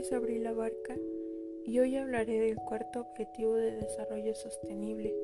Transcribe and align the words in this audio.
es 0.00 0.12
Abril 0.14 0.46
Abarca 0.46 0.96
y 1.66 1.78
hoy 1.78 1.94
hablaré 1.96 2.40
del 2.40 2.56
cuarto 2.56 3.00
objetivo 3.00 3.52
de 3.52 3.72
desarrollo 3.72 4.34
sostenible. 4.34 5.14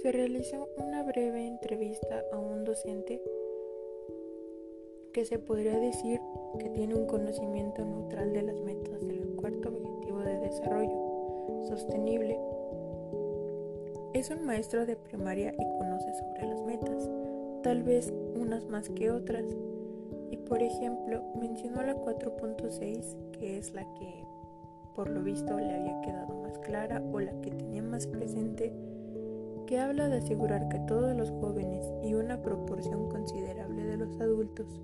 Se 0.00 0.12
realizó 0.12 0.66
una 0.78 1.02
breve 1.02 1.46
entrevista 1.46 2.24
a 2.32 2.38
un 2.38 2.64
docente 2.64 3.20
que 5.12 5.26
se 5.26 5.38
podría 5.38 5.78
decir 5.78 6.18
que 6.58 6.70
tiene 6.70 6.94
un 6.94 7.06
conocimiento 7.06 7.84
neutral 7.84 8.32
de 8.32 8.42
las 8.44 8.58
metas 8.62 9.06
del 9.06 9.36
cuarto 9.36 9.68
objetivo 9.68 10.20
de 10.20 10.38
desarrollo 10.38 11.66
sostenible. 11.68 12.40
Es 14.14 14.30
un 14.30 14.46
maestro 14.46 14.86
de 14.86 14.96
primaria 14.96 15.52
y 15.52 15.78
conoce 15.78 16.14
sobre 16.14 16.48
las 16.48 16.62
metas, 16.62 17.10
tal 17.62 17.82
vez 17.82 18.10
unas 18.34 18.64
más 18.68 18.88
que 18.88 19.10
otras 19.10 19.44
y 20.30 20.36
por 20.36 20.62
ejemplo, 20.62 21.22
mencionó 21.40 21.82
la 21.82 21.94
4.6, 21.96 23.30
que 23.32 23.58
es 23.58 23.72
la 23.74 23.82
que 23.94 24.24
por 24.94 25.10
lo 25.10 25.22
visto 25.22 25.56
le 25.56 25.74
había 25.74 26.00
quedado 26.00 26.34
más 26.42 26.58
clara 26.58 27.02
o 27.12 27.20
la 27.20 27.32
que 27.40 27.50
tenía 27.52 27.82
más 27.82 28.06
presente, 28.06 28.72
que 29.66 29.78
habla 29.78 30.08
de 30.08 30.16
asegurar 30.16 30.68
que 30.68 30.78
todos 30.80 31.16
los 31.16 31.30
jóvenes 31.30 31.84
y 32.02 32.14
una 32.14 32.42
proporción 32.42 33.08
considerable 33.08 33.84
de 33.84 33.96
los 33.96 34.20
adultos, 34.20 34.82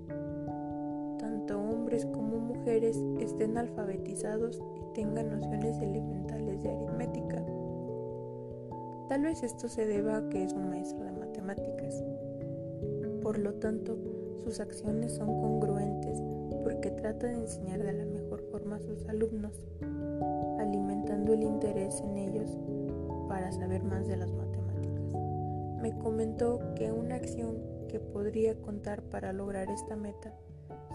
tanto 1.19 1.59
hombres 1.59 2.05
como 2.05 2.37
mujeres, 2.37 3.03
estén 3.19 3.57
alfabetizados 3.57 4.61
y 4.75 4.93
tengan 4.93 5.31
nociones 5.31 5.77
elementales 5.81 6.63
de 6.63 6.69
aritmética. 6.69 7.43
Tal 9.09 9.23
vez 9.23 9.43
esto 9.43 9.67
se 9.67 9.85
deba 9.85 10.17
a 10.17 10.29
que 10.29 10.43
es 10.43 10.53
un 10.53 10.69
maestro 10.69 11.03
de 11.03 11.11
matemáticas. 11.11 12.03
Por 13.21 13.37
lo 13.37 13.53
tanto, 13.55 13.97
sus 14.43 14.59
acciones 14.59 15.13
son 15.13 15.27
congruentes 15.27 16.21
porque 16.63 16.91
trata 16.91 17.27
de 17.27 17.35
enseñar 17.35 17.83
de 17.83 17.93
la 17.93 18.05
mejor 18.05 18.41
forma 18.51 18.77
a 18.77 18.79
sus 18.79 19.05
alumnos, 19.07 19.65
alimentando 20.59 21.33
el 21.33 21.43
interés 21.43 22.01
en 22.01 22.17
ellos 22.17 22.57
para 23.27 23.51
saber 23.51 23.83
más 23.83 24.07
de 24.07 24.17
las 24.17 24.31
matemáticas. 24.31 25.13
Me 25.81 25.97
comentó 25.99 26.59
que 26.75 26.91
una 26.91 27.15
acción 27.15 27.57
que 27.87 27.99
podría 27.99 28.55
contar 28.61 29.03
para 29.03 29.33
lograr 29.33 29.69
esta 29.69 29.95
meta 29.95 30.33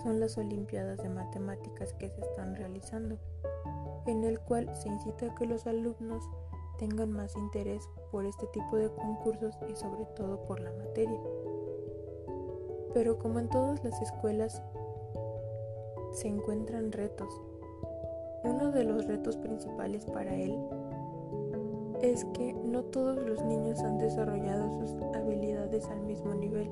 son 0.02 0.20
las 0.20 0.38
Olimpiadas 0.38 0.98
de 0.98 1.08
Matemáticas 1.08 1.92
que 1.94 2.08
se 2.08 2.20
están 2.20 2.56
realizando, 2.56 3.18
en 4.06 4.24
el 4.24 4.40
cual 4.40 4.74
se 4.74 4.88
incita 4.88 5.26
a 5.26 5.34
que 5.34 5.46
los 5.46 5.66
alumnos 5.66 6.24
tengan 6.78 7.12
más 7.12 7.36
interés 7.36 7.88
por 8.10 8.24
este 8.24 8.46
tipo 8.48 8.76
de 8.76 8.90
concursos 8.90 9.54
y 9.68 9.76
sobre 9.76 10.06
todo 10.16 10.42
por 10.46 10.60
la 10.60 10.72
materia. 10.72 11.20
Pero 12.92 13.18
como 13.18 13.38
en 13.38 13.48
todas 13.48 13.82
las 13.84 14.00
escuelas 14.02 14.62
se 16.12 16.28
encuentran 16.28 16.92
retos. 16.92 17.40
Uno 18.42 18.70
de 18.72 18.84
los 18.84 19.06
retos 19.06 19.36
principales 19.36 20.04
para 20.06 20.34
él 20.34 20.58
es 22.02 22.24
que 22.32 22.54
no 22.54 22.82
todos 22.84 23.16
los 23.16 23.44
niños 23.44 23.80
han 23.80 23.98
desarrollado 23.98 24.70
sus 24.80 24.96
habilidades 25.14 25.86
al 25.88 26.00
mismo 26.00 26.34
nivel. 26.34 26.70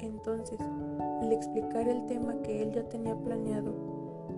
Entonces, 0.00 0.60
al 0.60 1.32
explicar 1.32 1.88
el 1.88 2.06
tema 2.06 2.34
que 2.42 2.62
él 2.62 2.72
ya 2.72 2.86
tenía 2.88 3.16
planeado, 3.16 3.74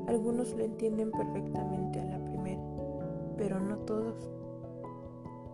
algunos 0.07 0.55
lo 0.55 0.65
entienden 0.65 1.11
perfectamente 1.11 2.01
a 2.01 2.05
la 2.05 2.25
primera, 2.25 2.63
pero 3.37 3.61
no 3.61 3.77
todos. 3.79 4.31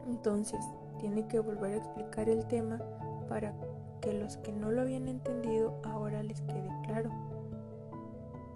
Entonces, 0.06 0.60
tiene 0.98 1.26
que 1.26 1.40
volver 1.40 1.72
a 1.72 1.76
explicar 1.76 2.28
el 2.28 2.46
tema 2.46 2.80
para 3.28 3.54
que 4.06 4.12
los 4.12 4.36
que 4.36 4.52
no 4.52 4.70
lo 4.70 4.82
habían 4.82 5.08
entendido 5.08 5.74
ahora 5.82 6.22
les 6.22 6.40
quede 6.42 6.70
claro. 6.84 7.10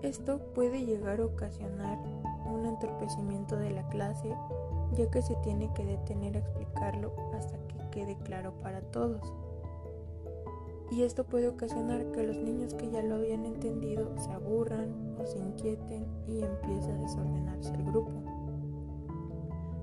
Esto 0.00 0.38
puede 0.54 0.86
llegar 0.86 1.18
a 1.18 1.26
ocasionar 1.26 1.98
un 2.46 2.66
entorpecimiento 2.66 3.56
de 3.56 3.70
la 3.70 3.88
clase 3.88 4.32
ya 4.92 5.10
que 5.10 5.22
se 5.22 5.34
tiene 5.42 5.72
que 5.74 5.84
detener 5.84 6.36
a 6.36 6.38
explicarlo 6.38 7.12
hasta 7.36 7.58
que 7.66 7.90
quede 7.90 8.16
claro 8.18 8.52
para 8.62 8.80
todos. 8.80 9.34
Y 10.92 11.02
esto 11.02 11.24
puede 11.24 11.48
ocasionar 11.48 12.12
que 12.12 12.22
los 12.22 12.36
niños 12.36 12.74
que 12.74 12.88
ya 12.88 13.02
lo 13.02 13.16
habían 13.16 13.44
entendido 13.44 14.16
se 14.18 14.30
aburran 14.30 15.16
o 15.18 15.26
se 15.26 15.38
inquieten 15.38 16.06
y 16.28 16.42
empiece 16.42 16.92
a 16.92 16.96
desordenarse 16.96 17.74
el 17.74 17.84
grupo, 17.86 18.12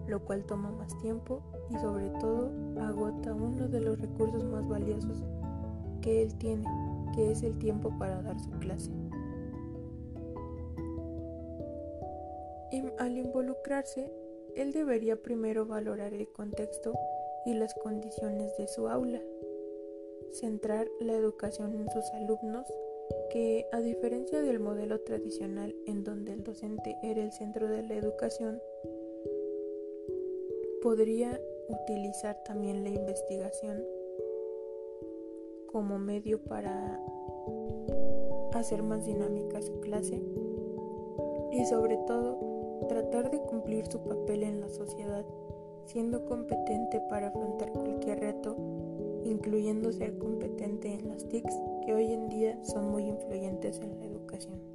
lo 0.07 0.23
cual 0.23 0.45
toma 0.45 0.72
más 0.72 0.97
tiempo 0.99 1.41
y 1.69 1.78
sobre 1.78 2.09
todo 2.22 2.51
agota 2.79 3.34
uno 3.34 3.67
de 3.67 3.81
los 3.81 3.99
recursos 3.99 4.45
más 4.45 4.66
valiosos 4.66 5.25
que 6.07 6.22
él 6.22 6.38
tiene, 6.38 6.63
que 7.13 7.31
es 7.31 7.44
el 7.44 7.59
tiempo 7.59 7.91
para 8.00 8.22
dar 8.22 8.40
su 8.40 8.50
clase. 8.59 8.91
Al 12.97 13.18
involucrarse, 13.18 14.09
él 14.56 14.72
debería 14.72 15.22
primero 15.22 15.66
valorar 15.66 16.13
el 16.13 16.29
contexto 16.29 16.97
y 17.46 17.56
las 17.56 17.73
condiciones 17.73 18.56
de 18.57 18.69
su 18.69 18.88
aula, 18.88 19.22
centrar 20.31 20.88
la 21.01 21.13
educación 21.13 21.75
en 21.75 21.90
sus 21.91 22.06
alumnos, 22.13 22.66
que 23.29 23.67
a 23.73 23.81
diferencia 23.81 24.41
del 24.41 24.62
modelo 24.62 25.01
tradicional 25.01 25.75
en 25.88 26.06
donde 26.06 26.31
el 26.31 26.44
docente 26.46 26.96
era 27.03 27.22
el 27.22 27.34
centro 27.34 27.67
de 27.67 27.84
la 27.84 27.96
educación, 27.96 28.62
podría 30.81 31.41
utilizar 31.67 32.41
también 32.46 32.85
la 32.85 32.90
investigación 32.91 33.84
como 35.77 35.99
medio 35.99 36.41
para 36.41 36.99
hacer 38.55 38.81
más 38.81 39.05
dinámica 39.05 39.61
su 39.61 39.79
clase 39.79 40.19
y 41.51 41.63
sobre 41.65 41.97
todo 42.07 42.88
tratar 42.89 43.29
de 43.29 43.39
cumplir 43.41 43.85
su 43.85 43.99
papel 43.99 44.41
en 44.41 44.59
la 44.59 44.69
sociedad, 44.69 45.23
siendo 45.85 46.25
competente 46.25 46.99
para 47.11 47.27
afrontar 47.27 47.71
cualquier 47.73 48.21
reto, 48.21 48.55
incluyendo 49.23 49.91
ser 49.91 50.17
competente 50.17 50.95
en 50.95 51.09
las 51.09 51.29
TICs 51.29 51.53
que 51.85 51.93
hoy 51.93 52.11
en 52.11 52.27
día 52.27 52.57
son 52.63 52.89
muy 52.89 53.03
influyentes 53.03 53.79
en 53.79 53.99
la 53.99 54.05
educación. 54.07 54.66